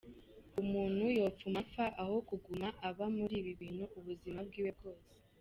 [0.61, 5.09] Umuntu yopfuma apfa hakuguma aba muri ibi bintu ubuzima bwiwe bwose.